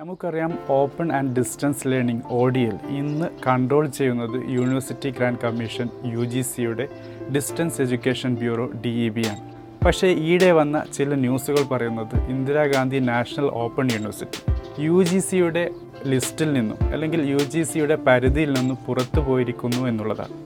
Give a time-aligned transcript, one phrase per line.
[0.00, 6.22] നമുക്കറിയാം open and distance learning O D L ഇന്ന് control ചെയ്യുന്നത് university grant commission U
[6.24, 6.88] G സിയുടെ
[7.34, 9.42] distance education bureau D E B ആണ്.
[9.86, 14.40] പക്ഷേ ഈയിടെ വന്ന ചില ന്യൂസുകൾ പറയുന്നത് Indira Gandhi national open university
[14.82, 15.70] U G സിയുടെ
[16.06, 20.36] ലിസ്റ്റിൽ നിന്നും അല്ലെങ്കിൽ യു ജി സിയുടെ പരിധിയിൽ നിന്നും പുറത്തു പോയിരിക്കുന്നു എന്നുള്ളതാണ്.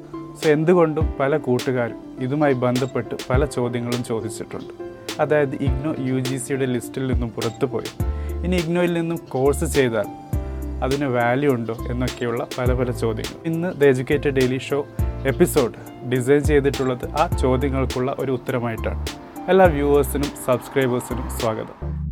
[0.43, 4.75] സോ എന്തുകൊണ്ടും പല കൂട്ടുകാരും ഇതുമായി ബന്ധപ്പെട്ട് പല ചോദ്യങ്ങളും ചോദിച്ചിട്ടുണ്ട്.
[5.21, 7.93] അതായത് ഇഗ്നോ യു ജി സിയുടെ ലിസ്റ്റിൽ നിന്നും പുറത്തു പോയി.
[8.45, 10.05] ഇനി ഇഗ്നോയിൽ നിന്നും കോഴ്സ് ചെയ്താൽ
[10.85, 13.47] അതിന് വാല്യൂ ഉണ്ടോ എന്നൊക്കെയുള്ള പല പല ചോദ്യങ്ങൾ.
[13.47, 14.87] ഇന്ന് the educated daily show
[15.27, 19.07] episode design ചെയ്തിട്ടുള്ളത് ആ ചോദ്യങ്ങൾക്കുള്ള ഒരു ഉത്തരമായിട്ടാണ്.
[19.49, 22.04] എല്ലാ വ്യൂവേഴ്സിനും സബ്സ്ക്രൈബേഴ്സിനും സ്വാഗതം.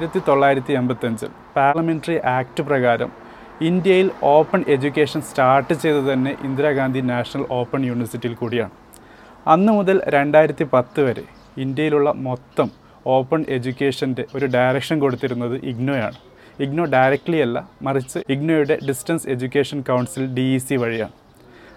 [0.00, 3.10] ആയിരത്തി തൊള്ളായിരത്തി എൺപത്തഞ്ചിൽ പാർലമെന്ററി ആക്ട് പ്രകാരം
[3.68, 8.72] ഇന്ത്യയിൽ ഓപ്പൺ എഡ്യൂക്കേഷൻ സ്റ്റാർട്ട് ചെയ്തത് തന്നെ ഇന്ദിരാഗാന്ധി നാഷണൽ ഓപ്പൺ യൂണിവേഴ്സിറ്റിയിൽ കൂടിയാണ്.
[9.54, 11.24] അന്ന് മുതൽ രണ്ടായിരത്തി പത്ത് വരെ
[11.64, 12.70] ഇന്ത്യയിലുള്ള മൊത്തം
[13.16, 16.18] ഓപ്പൺ എഡ്യൂക്കേഷന്റെ ഒരു ഡയറക്ഷൻ കൊടുത്തിരുന്നത് ഇഗ്നോയാണ്.
[16.66, 21.14] ഇഗ്നോ ഡയറക്റ്റ്ലി അല്ല മറിച്ച് ഇഗ്നോയുടെ distance education council D E C വഴിയാണ്.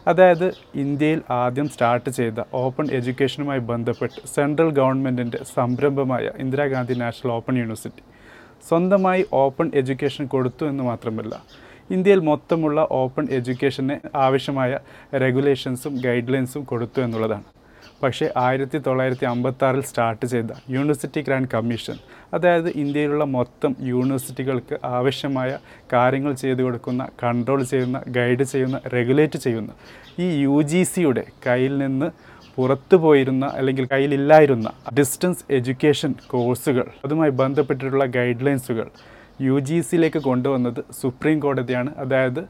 [0.07, 0.47] അതായത്
[0.85, 8.03] ഇന്ത്യയിൽ ആദ്യം സ്റ്റാർട്ട് ചെയ്ത ഓപ്പൺ എഡ്യൂക്കേഷനുമായി ബന്ധപ്പെട്ട് സെൻട്രൽ ഗവൺമെന്റിന്റെ സംരംഭമായ ഇന്ദിരാഗാന്ധി നാഷണൽ ഓപ്പൺ യൂണിവേഴ്സിറ്റി.
[8.69, 11.33] സ്വന്തമായി ഓപ്പൺ എഡ്യൂക്കേഷൻ കൊടുത്തു എന്ന് മാത്രമല്ല
[11.91, 14.79] ഇന്ത്യയിൽ മൊത്തമുള്ള ഓപ്പൺ എഡ്യൂക്കേഷന് ആവശ്യമായ
[15.23, 17.47] റെഗുലേഷൻസും ഗൈഡ് ലൈൻസും കൊടുത്തു എന്നുള്ളതാണ്.
[18.03, 21.97] പക്ഷേ ആയിരത്തി തൊള്ളായിരത്തി അമ്പത്താറിൽ സ്റ്റാർട്ട് ചെയ്ത യൂണിവേഴ്സിറ്റി ഗ്രാൻഡ് കമ്മീഷൻ
[22.33, 25.51] അതായത് ഇന്ത്യയിലുള്ള മൊത്തം യൂണിവേഴ്സിറ്റികൾക്ക് ആവശ്യമായ
[25.93, 29.71] കാര്യങ്ങൾ ചെയ്തു കൊടുക്കുന്ന കൺട്രോൾ ചെയ്യുന്ന ഗൈഡ് ചെയ്യുന്ന റെഗുലേറ്റ് ചെയ്യുന്ന
[30.19, 32.09] ഈ യു ജി സിയുടെ കയ്യിൽ നിന്ന്
[32.57, 38.87] പുറത്തു പോയിരുന്ന അല്ലെങ്കിൽ കയ്യിലില്ലായിരുന്ന ഡിസ്റ്റൻസ് എഡ്യൂക്കേഷൻ കോഴ്സുകൾ അതുമായി ബന്ധപ്പെട്ടിട്ടുള്ള ഗൈഡ് ലൈൻസുകൾ
[39.41, 41.91] യു ജി സിയിലേക്ക് കൊണ്ടുവന്നത് സുപ്രീം കോടതിയാണ്.
[41.97, 42.41] അതായത്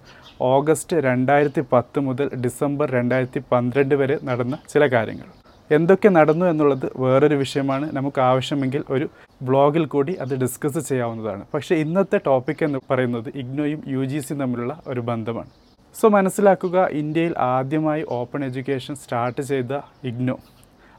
[0.41, 5.27] ഓഗസ്റ്റ് രണ്ടായിരത്തി പത്ത് മുതൽ ഡിസംബർ രണ്ടായിരത്തി പന്ത്രണ്ട് വരെ നടന്ന ചില കാര്യങ്ങൾ.
[5.71, 7.85] എന്തൊക്കെ നടന്നു എന്നുള്ളത് വേറൊരു വിഷയമാണ്.
[7.93, 9.05] നമുക്ക് ആവശ്യമെങ്കിൽ ഒരു
[9.41, 11.43] ബ്ലോഗിൽ കൂടി അത് ഡിസ്കസ് ചെയ്യാവുന്നതാണ്.
[11.53, 15.51] പക്ഷേ ഇന്നത്തെ ടോപ്പിക് എന്ന് പറയുന്നത് ഇഗ്നോയും യു ജി സിയും തമ്മിലുള്ള ഒരു ബന്ധമാണ്.
[15.99, 19.73] സോ മനസ്സിലാക്കുക ഇന്ത്യയിൽ ആദ്യമായി ഓപ്പൺ എഡ്യൂക്കേഷൻ സ്റ്റാർട്ട് ചെയ്ത
[20.09, 20.35] ഇഗ്നോ.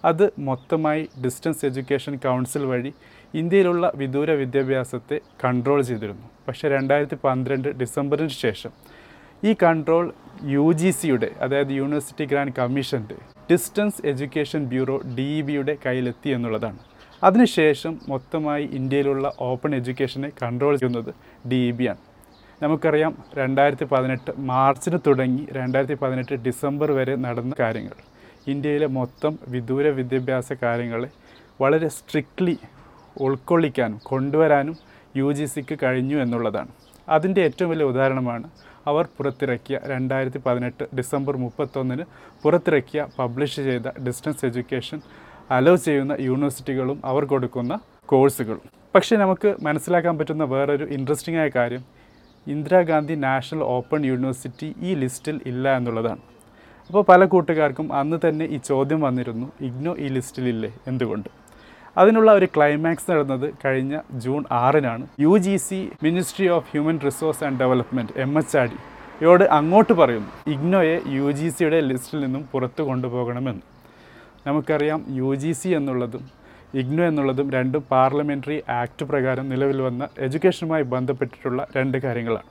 [0.04, 2.92] അത് മൊത്തമായി ഡിസ്റ്റൻസ് എഡ്യൂക്കേഷൻ കൗൺസിൽ വഴി
[3.34, 6.26] ഇന്ത്യയിലുള്ള വിദൂര വിദ്യാഭ്യാസത്തെ കൺട്രോൾ ചെയ്തിരുന്നു.
[6.48, 8.72] പക്ഷേ രണ്ടായിരത്തി പന്ത്രണ്ട് ഡിസംബറിന് ശേഷം
[9.48, 10.12] ഈ കൺട്രോൾ
[10.54, 13.16] യു ജി സിയുടെ അതായത് യൂണിവേഴ്സിറ്റി ഗ്രാൻഡ് കമ്മീഷന്റെ
[13.52, 16.78] distance education bureau D E ബിയുടെ കയ്യിലെത്തി എന്നുള്ളതാണ്.
[17.22, 21.14] അതിനുശേഷം മൊത്തമായി ഇന്ത്യയിലുള്ള ഓപ്പൺ എഡ്യൂക്കേഷനെ കൺട്രോൾ ചെയ്യുന്നത്
[21.48, 22.02] ഡി ഇ ബി ആണ്.
[22.62, 27.96] നമുക്കറിയാം രണ്ടായിരത്തി പതിനെട്ട് മാർച്ചിന് തുടങ്ങി രണ്ടായിരത്തി പതിനെട്ട് ഡിസംബർ വരെ നടന്ന കാര്യങ്ങൾ.
[28.46, 31.08] ഇന്ത്യയിലെ മൊത്തം വിദൂര വിദ്യാഭ്യാസ കാര്യങ്ങളെ
[31.60, 32.56] വളരെ സ്ട്രിക്ട്ലി
[33.20, 34.76] ഉൾക്കൊള്ളിക്കാനും കൊണ്ടുവരാനും
[35.16, 36.70] യു ജി സിക്ക് കഴിഞ്ഞു എന്നുള്ളതാണ്.
[37.08, 38.46] അതിന്റെ ഏറ്റവും വലിയ ഉദാഹരണമാണ്
[38.86, 42.04] അവർ പുറത്തിറക്കിയ രണ്ടായിരത്തി പതിനെട്ട് ഡിസംബർ മുപ്പത്തൊന്നിന്
[42.44, 45.00] പുറത്തിറക്കിയ പബ്ലിഷ് ചെയ്ത ഡിസ്റ്റൻസ് എഡ്യൂക്കേഷൻ
[45.50, 47.74] അലോ ചെയ്യുന്ന യൂണിവേഴ്സിറ്റികളും അവർ കൊടുക്കുന്ന
[48.08, 51.84] കോഴ്സുകളും പക്ഷേ നമുക്ക് മനസ്സിലാക്കാൻ പറ്റുന്ന വേറൊരു ഇൻട്രസ്റ്റിംഗ് ആയ കാര്യം
[52.46, 56.22] ഇന്ദിരാഗാന്ധി നാഷണൽ ഓപ്പൺ യൂണിവേഴ്സിറ്റി ഈ ലിസ്റ്റിൽ ഇല്ല എന്നുള്ളതാണ്.
[56.88, 60.70] അപ്പോൾ പല കൂട്ടുകാർക്കും അന്ന് തന്നെ ഈ ചോദ്യം വന്നിരുന്നു ഇഗ്നോ ഈ ലിസ്റ്റിലില്ലേ?
[60.86, 61.28] എന്തുകൊണ്ട്?
[61.96, 63.94] അതിനുള്ള ഒരു ക്ലൈമാക്സ് നടന്നത് കഴിഞ്ഞ
[64.24, 65.06] ജൂൺ ആറിനാണ്.
[65.24, 68.78] U G C ministry of human resource and development M H R D
[69.24, 73.62] യോട് അങ്ങോട്ട് പറയുന്നു ഇഗ്നോയെ യു ജി സിയുടെ ലിസ്റ്റിൽ നിന്നും പുറത്തു കൊണ്ടുപോകണമെന്ന്.
[74.46, 76.24] നമുക്കറിയാം യു ജി സി എന്നുള്ളതും
[76.78, 82.48] ഇഗ്നോ എന്നുള്ളതും രണ്ട് പാർലമെന്ററി ആക്ട് പ്രകാരം നിലവിൽ വന്ന എഡ്യൂക്കേഷനുമായി ബന്ധപ്പെട്ടിട്ടുള്ള രണ്ട് കാര്യങ്ങളാണ്.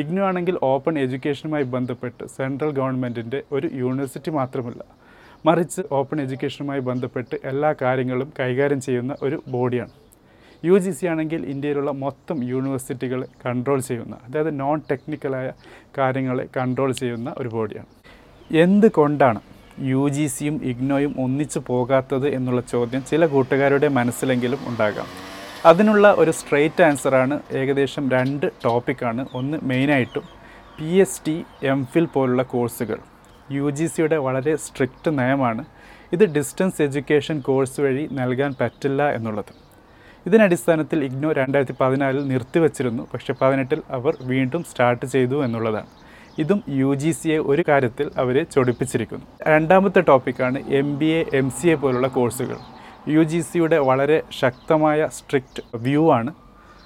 [0.00, 4.82] ഇഗ്നു ആണെങ്കിൽ ഓപ്പൺ എഡ്യൂക്കേഷനുമായി ബന്ധപ്പെട്ട് സെൻട്രൽ ഗവൺമെന്റിന്റെ ഒരു യൂണിവേഴ്സിറ്റി മാത്രമല്ല
[5.46, 9.94] മറിച്ച് ഓപ്പൺ എഡ്യൂക്കേഷനുമായി ബന്ധപ്പെട്ട് എല്ലാ കാര്യങ്ങളും കൈകാര്യം ചെയ്യുന്ന ഒരു ബോഡിയാണ്.
[10.68, 15.48] യു ജി സി ആണെങ്കിൽ ഇന്ത്യയിലുള്ള മൊത്തം യൂണിവേഴ്സിറ്റികൾ കൺട്രോൾ ചെയ്യുന്ന അതായത് നോൺ ടെക്നിക്കലായ
[15.98, 17.90] കാര്യങ്ങളെ കൺട്രോൾ ചെയ്യുന്ന ഒരു ബോഡിയാണ്.
[18.50, 19.40] എന്തുകൊണ്ടാണ്
[19.80, 25.06] യു ജി സിയും ഇഗ്നോയും ഒന്നിച്ചു പോകാത്തത് എന്നുള്ള ചോദ്യം ചില കൂട്ടുകാരുടെ മനസ്സിലെങ്കിലും ഉണ്ടാകാം.
[25.66, 30.22] അതിനുള്ള ഒരു സ്ട്രെയിറ്റ് ആൻസറാണ് ഏകദേശം രണ്ട് ടോപ്പിക്കാണ് ഒന്ന് മെയിനായിട്ടും
[30.78, 32.98] P S T M Phil പോലുള്ള കോഴ്സുകൾ
[33.52, 35.64] യു ജി സിയുടെ വളരെ സ്ട്രിക്റ്റ് നയമാണ്.
[36.12, 39.52] ഇത് ഡിസ്റ്റൻസ് എഡ്യൂക്കേഷൻ കോഴ്സ് വഴി നൽകാൻ പറ്റില്ല എന്നുള്ളത്.
[40.26, 43.08] ഇതിനടിസ്ഥാനത്തിൽ ഇഗ്നോ രണ്ടായിരത്തി പതിനാലിൽ നിർത്തിവച്ചിരുന്നു.
[43.14, 45.86] പക്ഷേ പതിനെട്ടിൽ അവർ വീണ്ടും സ്റ്റാർട്ട് ചെയ്തു എന്നുള്ളതാണ്.
[46.38, 49.26] ഇതും യു ജി സിയെ ഒരു കാര്യത്തിൽ അവരെ ചൊടിപ്പിച്ചിരിക്കുന്നു.
[49.48, 52.58] രണ്ടാമത്തെ ടോപ്പിക്കാണ് M B A M C A പോലുള്ള കോഴ്സുകൾ.
[53.14, 56.32] യു ജി സിയുടെ വളരെ ശക്തമായ സ്ട്രിക്റ്റ് വ്യൂ ആണ്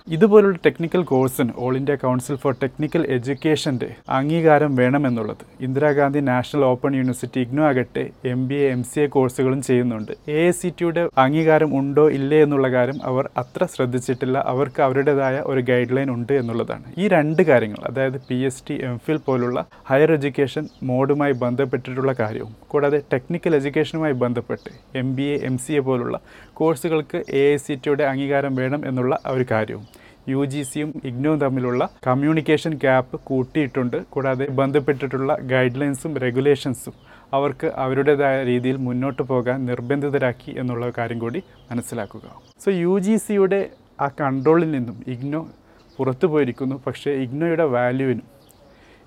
[0.06, 7.40] ഇതുപോലുള്ള ടെക്നിക്കൽ കോഴ്സിന് all India council for technical എഡ്യൂക്കേഷന്റെ അംഗീകാരം വേണമെന്നുള്ളത് Indira Gandhi national open university
[7.40, 10.12] IGNOU ആകട്ടെ M B A M C A കോഴ്സുകളും ചെയ്യുന്നുണ്ട്.
[10.28, 14.38] എ ഐ സി ടിയുടെ അംഗീകാരം ഉണ്ടോ ഇല്ലേ എന്നുള്ള കാര്യം അവർ അത്ര ശ്രദ്ധിച്ചിട്ടില്ല.
[14.52, 16.84] അവർക്ക് അവരുടേതായ ഒരു ഗൈഡ് ലൈൻ ഉണ്ട് എന്നുള്ളതാണ്.
[16.98, 19.58] ഈ രണ്ട് കാര്യങ്ങൾ അതായത് P S T M Phil പോലുള്ള
[19.90, 24.70] ഹയർ എഡ്യൂക്കേഷൻ മോഡുമായി ബന്ധപ്പെട്ടിട്ടുള്ള കാര്യവും കൂടാതെ ടെക്നിക്കൽ എഡ്യൂക്കേഷനുമായി ബന്ധപ്പെട്ട്
[25.02, 26.16] M B A M C A പോലുള്ള
[26.60, 29.84] കോഴ്സുകൾക്ക് എ ഐ സി ടിയുടെ അംഗീകാരം വേണം എന്നുള്ള ഒരു കാര്യവും.
[30.28, 33.96] യു ജി സിയും ഇഗ്നോയും തമ്മിലുള്ള കമ്മ്യൂണിക്കേഷൻ ഗ്യാപ്പ് കൂട്ടിയിട്ടുണ്ട്.
[34.14, 36.94] കൂടാതെ ബന്ധപ്പെട്ടിട്ടുള്ള ഗൈഡ് ലൈൻസും റെഗുലേഷൻസും
[37.36, 42.26] അവർക്ക് അവരുടേതായ രീതിയിൽ മുന്നോട്ട് പോകാൻ നിർബന്ധിതരാക്കി എന്നുള്ള കാര്യം കൂടി മനസ്സിലാക്കുക.
[42.64, 43.60] സോ യു ജി സിയുടെ
[44.00, 45.40] ആ കൺട്രോളിൽ നിന്നും ഇഗ്നോ
[45.98, 46.76] പുറത്തു പോയിരിക്കുന്നു.
[46.86, 48.26] പക്ഷേ ഇഗ്നോയുടെ വാല്യൂവിനും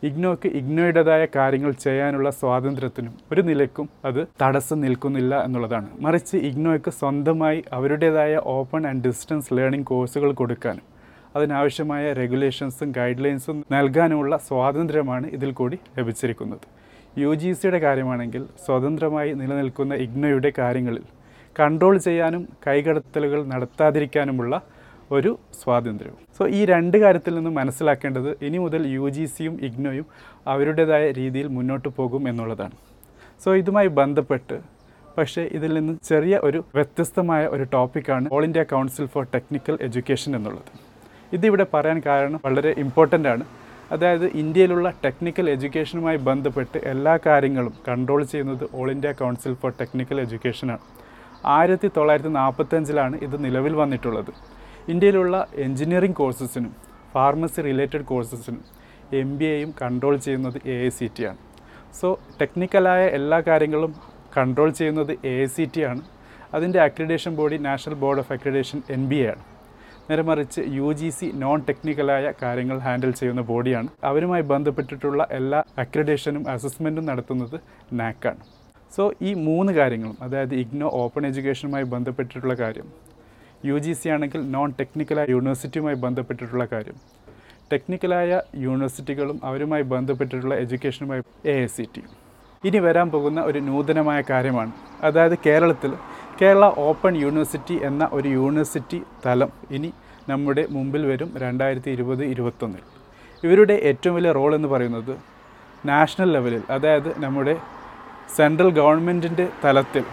[0.08, 5.88] ഇഗ്നോക്ക് ഇഗ്നോയുടേതായ കാര്യങ്ങൾ ചെയ്യാനുള്ള സ്വാതന്ത്ര്യത്തിനും ഒരു നിലക്കും അത് തടസ്സം നിൽക്കുന്നില്ല എന്നുള്ളതാണ്.
[6.06, 10.86] മറിച്ച് ഇഗ്നോയ്ക്ക് സ്വന്തമായി അവരുടേതായ ഓപ്പൺ ആൻഡ് ഡിസ്റ്റൻസ് ലേണിംഗ് കോഴ്സുകൾ കൊടുക്കാനും
[11.38, 16.66] അതിനാവശ്യമായ റെഗുലേഷൻസും ഗൈഡ് ലൈൻസും നൽകാനുമുള്ള സ്വാതന്ത്ര്യമാണ് ഇതിൽ കൂടി ലഭിച്ചിരിക്കുന്നത്.
[17.22, 21.04] യു ജി സിയുടെ കാര്യമാണെങ്കിൽ സ്വതന്ത്രമായി നിലനിൽക്കുന്ന ഇഗ്നോയുടെ കാര്യങ്ങളിൽ
[21.56, 24.54] കൺട്രോൾ ചെയ്യാനും കൈകടത്തലുകൾ നടത്താതിരിക്കാനുമുള്ള
[25.18, 25.32] ഒരു
[25.62, 26.20] സ്വാതന്ത്ര്യവും.
[26.38, 30.06] സോ ഈ രണ്ട് കാര്യത്തിൽ നിന്ന് മനസ്സിലാക്കേണ്ടത് ഇനി മുതൽ യു ജി സിയും ഇഗ്നോയും
[30.54, 32.78] അവരുടേതായ രീതിയിൽ മുന്നോട്ട് പോകും എന്നുള്ളതാണ്.
[33.44, 34.58] സോ ഇതുമായി ബന്ധപ്പെട്ട്
[35.18, 40.72] പക്ഷേ ഇതിൽ നിന്ന് ചെറിയ ഒരു വ്യത്യസ്തമായ ഒരു ടോപ്പിക്കാണ് All India Council for technical education എന്നുള്ളത്.
[41.38, 43.44] ഇതിവിടെ പറയാൻ കാരണം വളരെ ഇമ്പോർട്ടന്റ് ആണ്.
[43.94, 50.84] അതായത് ഇന്ത്യയിലുള്ള ടെക്നിക്കൽ എഡ്യൂക്കേഷനുമായി ബന്ധപ്പെട്ട് എല്ലാ കാര്യങ്ങളും കൺട്രോൾ ചെയ്യുന്നത് all India council for technical എഡ്യൂക്കേഷനാണ്.
[51.58, 54.32] ആയിരത്തി തൊള്ളായിരത്തി നാൽപ്പത്തഞ്ചിലാണ് ഇത് നിലവിൽ വന്നിട്ടുള്ളത്.
[54.92, 55.36] ഇന്ത്യയിലുള്ള
[55.66, 56.72] എഞ്ചിനീയറിംഗ് കോഴ്സസിനും
[57.14, 58.64] ഫാർമസി റിലേറ്റഡ് കോഴ്സസിനും
[59.22, 61.40] എം ബി എയും കൺട്രോൾ ചെയ്യുന്നത് എ ഐ സി ടി ആണ്.
[62.00, 62.08] സോ
[62.40, 63.92] ടെക്നിക്കലായ എല്ലാ കാര്യങ്ങളും
[64.38, 66.02] കൺട്രോൾ ചെയ്യുന്നത് എ ഐ സി ടി ആണ്.
[66.58, 69.44] അതിന്റെ accreditation body national board of accreditation N B A ആണ്.
[70.10, 76.44] നേരെ മറിച്ച് യു ജി സി നോൺ ടെക്നിക്കലായ കാര്യങ്ങൾ ഹാൻഡിൽ ചെയ്യുന്ന ബോഡിയാണ് അവരുമായി ബന്ധപ്പെട്ടിട്ടുള്ള എല്ലാ അക്രിഡേഷനും
[76.56, 77.58] അസസ്മെന്റും നടത്തുന്നത്
[78.02, 78.44] നാക്കാണ്
[78.92, 82.90] സോ ഈ മൂന്ന് കാര്യങ്ങളും അതായത് ഇഗ്നോ ഓപ്പൺ എഡ്യൂക്കേഷനുമായി ബന്ധപ്പെട്ടിട്ടുള്ള കാര്യം
[83.70, 86.98] യു ജി സി ആണെങ്കിൽ നോൺ ടെക്നിക്കലായ യൂണിവേഴ്സിറ്റിയുമായി ബന്ധപ്പെട്ടിട്ടുള്ള കാര്യം.
[87.72, 92.04] ടെക്നിക്കലായ യൂണിവേഴ്സിറ്റികളും അവരുമായി ബന്ധപ്പെട്ടിട്ടുള്ള എഡ്യൂക്കേഷനുമായി എ ഐ സി ടി
[92.64, 94.72] ഇനി വരാൻ പോകുന്ന ഒരു നൂതനമായ കാര്യമാണ്.
[95.04, 95.94] അതായത് കേരളത്തിൽ
[96.42, 99.92] കേരള ഓപ്പൺ യൂണിവേഴ്സിറ്റി എന്ന ഒരു യൂണിവേഴ്സിറ്റി തലം ഇനി
[100.30, 102.84] നമ്മുടെ മുമ്പിൽ വരും രണ്ടായിരത്തി ഇരുപത് ഇരുപത്തൊന്നിൽ.
[103.44, 105.14] ഇവരുടെ ഏറ്റവും വലിയ റോൾ എന്ന് പറയുന്നത്
[105.86, 107.56] നാഷണൽ ലെവലിൽ അതായത് നമ്മുടെ
[108.36, 110.04] സെൻട്രൽ ഗവൺമെന്റിന്റെ തലത്തിൽ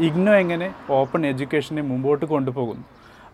[0.00, 2.84] ഇഗ്നോ എങ്ങനെ ഓപ്പൺ എഡ്യൂക്കേഷനെ മുമ്പോട്ട് കൊണ്ടുപോകുന്നു?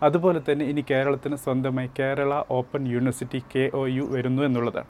[0.03, 4.87] അതുപോലെ തന്നെ ഇനി കേരളത്തിന് സ്വന്തമായി Kerala open university K O U വരുന്നു എന്നുള്ളതാണ്.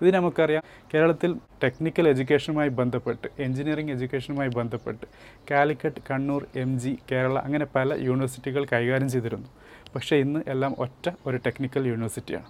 [0.00, 0.62] ഇത് നമുക്കറിയാം
[0.94, 5.06] കേരളത്തിൽ ടെക്നിക്കൽ എഡ്യൂക്കേഷനുമായി ബന്ധപ്പെട്ട് എഞ്ചിനീയറിംഗ് എഡ്യൂക്കേഷനുമായി ബന്ധപ്പെട്ട്
[5.50, 9.48] കാലിക്കറ്റ് കണ്ണൂർ എം ജി കേരള അങ്ങനെ പല യൂണിവേഴ്സിറ്റികൾ കൈകാര്യം ചെയ്തിരുന്നു.
[9.94, 12.44] പക്ഷേ ഇന്ന് എല്ലാം ഒറ്റ ഒരു ടെക്നിക്കൽ യൂണിവേഴ്സിറ്റിയാണ്.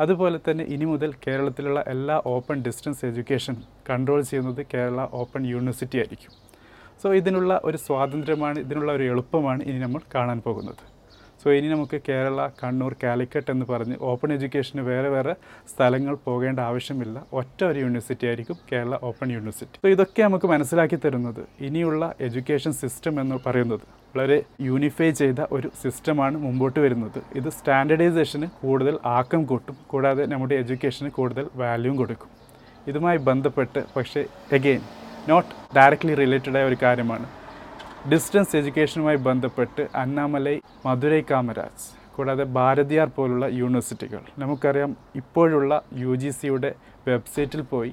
[0.00, 3.56] അതുപോലെ തന്നെ ഇനി മുതൽ കേരളത്തിലുള്ള എല്ലാ ഓപ്പൺ ഡിസ്റ്റൻസ് എഡ്യൂക്കേഷൻ
[3.90, 6.47] കൺട്രോൾ ചെയ്യുന്നത് കേരള ഓപ്പൺ യൂണിവേഴ്സിറ്റി ആയിരിക്കും.
[7.02, 10.84] സോ ഇതിനുള്ള ഒരു സ്വാതന്ത്ര്യമാണ് ഇതിനുള്ള ഒരു എളുപ്പമാണ് ഇനി നമ്മൾ കാണാൻ പോകുന്നത്.
[11.42, 15.34] സോ ഇനി നമുക്ക് കേരള കണ്ണൂർ കാലിക്കറ്റ് എന്ന് പറഞ്ഞ് ഓപ്പൺ എഡ്യൂക്കേഷന് വേറെ വേറെ
[15.72, 17.18] സ്ഥലങ്ങൾ പോകേണ്ട ആവശ്യമില്ല.
[17.40, 23.14] ഒറ്റ ഒരു യൂണിവേഴ്സിറ്റി ആയിരിക്കും കേരള ഓപ്പൺ യൂണിവേഴ്സിറ്റി സോ ഇതൊക്കെ നമുക്ക് മനസ്സിലാക്കി തരുന്നത് ഇനിയുള്ള എഡ്യൂക്കേഷൻ സിസ്റ്റം
[23.24, 23.86] എന്ന് പറയുന്നത്
[24.16, 27.20] വളരെ യൂണിഫൈ ചെയ്ത ഒരു സിസ്റ്റമാണ് മുമ്പോട്ട് വരുന്നത്.
[27.38, 32.30] ഇത് സ്റ്റാൻഡർഡൈസേഷന് കൂടുതൽ ആക്കം കൂട്ടും കൂടാതെ നമ്മുടെ എഡ്യൂക്കേഷന് കൂടുതൽ വാല്യൂം കൊടുക്കും.
[32.90, 34.20] ഇതുമായി ബന്ധപ്പെട്ട് പക്ഷേ
[34.58, 34.82] എഗെയിൻ
[35.28, 37.26] നോട്ട് ഡയറക്റ്റ്ലി റിലേറ്റഡായ ഒരു കാര്യമാണ്.
[38.10, 40.54] ഡിസ്റ്റൻസ് എഡ്യൂക്കേഷനുമായി ബന്ധപ്പെട്ട് അന്നാമലൈ
[40.86, 41.86] മധുരൈ കാമരാജ്
[42.16, 46.70] കൂടാതെ ഭാരതിയാർ പോലുള്ള യൂണിവേഴ്സിറ്റികൾ നമുക്കറിയാം ഇപ്പോഴുള്ള യു ജി സിയുടെ
[47.08, 47.92] വെബ്സൈറ്റിൽ പോയി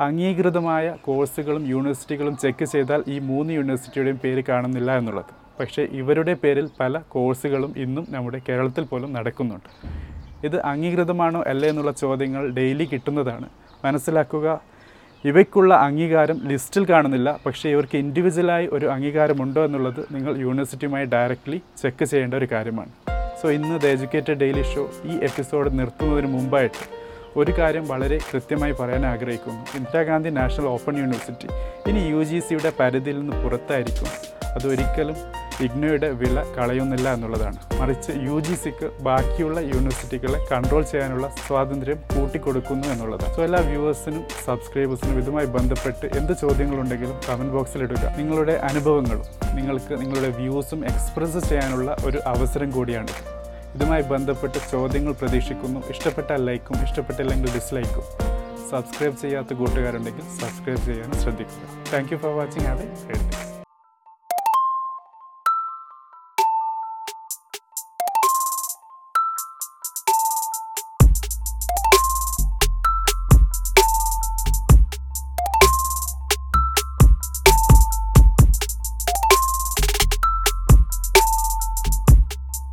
[0.00, 5.32] അംഗീകൃതമായ കോഴ്സുകളും യൂണിവേഴ്സിറ്റികളും ചെക്ക് ചെയ്താൽ ഈ മൂന്ന് യൂണിവേഴ്സിറ്റിയുടെയും പേര് കാണുന്നില്ല എന്നുള്ളത്.
[5.60, 9.68] പക്ഷേ ഇവരുടെ പേരിൽ പല കോഴ്സുകളും ഇന്നും നമ്മുടെ കേരളത്തിൽ പോലും നടക്കുന്നുണ്ട്.
[10.46, 13.48] ഇത് അംഗീകൃതമാണോ അല്ലേ എന്നുള്ള ചോദ്യങ്ങൾ ഡെയിലി കിട്ടുന്നതാണ്.
[13.84, 14.46] മനസ്സിലാക്കുക
[15.24, 17.38] ഇവയ്ക്കുള്ള അംഗീകാരം ലിസ്റ്റിൽ കാണുന്നില്ല.
[17.46, 22.90] പക്ഷേ ഇവർക്ക് ഇൻഡിവിജ്വലായി ഒരു അംഗീകാരമുണ്ടോ എന്നുള്ളത് നിങ്ങൾ യൂണിവേഴ്സിറ്റിയുമായി ഡയറക്റ്റ്ലി ചെക്ക് ചെയ്യേണ്ട ഒരു കാര്യമാണ്.
[23.42, 26.84] സോ ഇന്ന് ദ എഡ്യൂക്കേറ്റഡ് ഡെയിലി ഷോ ഈ എപ്പിസോഡ് നിർത്തുന്നതിന് മുമ്പായിട്ട്
[27.36, 29.62] ഒരു കാര്യം വളരെ കൃത്യമായി പറയാൻ ആഗ്രഹിക്കുന്നു.
[29.78, 31.48] ഇന്ദിരാഗാന്ധി നാഷണൽ ഓപ്പൺ യൂണിവേഴ്സിറ്റി
[31.90, 34.10] ഇനി യു ജി സിയുടെ പരിധിയിൽ നിന്ന് പുറത്തായിരിക്കും.
[34.56, 35.16] അതൊരിക്കലും
[35.60, 37.58] ഇഗ്നോയുടെ വില കളയുന്നില്ല എന്നുള്ളതാണ്.
[37.80, 43.34] മറിച്ച് യു ജി സിക്ക് ബാക്കിയുള്ള യൂണിവേഴ്സിറ്റികളെ കൺട്രോൾ ചെയ്യാനുള്ള സ്വാതന്ത്ര്യം കൂട്ടിക്കൊടുക്കുന്നു എന്നുള്ളതാണ്.
[43.36, 48.14] സോ എല്ലാ വ്യൂവേഴ്സിനും സബ്സ്ക്രൈബേഴ്സിനും ഇതുമായി ബന്ധപ്പെട്ട് എന്ത് ചോദ്യങ്ങളുണ്ടെങ്കിലും കമന്റ് ബോക്സിൽ ഇടുക.
[48.16, 53.08] നിങ്ങളുടെ അനുഭവങ്ങളും നിങ്ങൾക്ക് നിങ്ങളുടെ വ്യൂസും എക്സ്പ്രസ് ചെയ്യാനുള്ള ഒരു അവസരം കൂടിയാണ്
[53.74, 55.80] ഇതുമായി ബന്ധപ്പെട്ട് ചോദ്യങ്ങൾ പ്രതീക്ഷിക്കുന്നു.
[55.90, 58.02] ഇഷ്ടപ്പെട്ട ലൈക്കും ഇഷ്ടപ്പെട്ടില്ലെങ്കിൽ ഡിസ്ലൈക്കും
[58.70, 61.92] സബ്സ്ക്രൈബ് ചെയ്യാത്ത കൂട്ടുകാരുണ്ടെങ്കിൽ സബ്സ്ക്രൈബ് ചെയ്യാനും ശ്രദ്ധിക്കുക.
[61.92, 63.53] Thank you for watching have a